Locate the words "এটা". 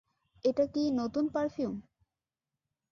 0.45-0.65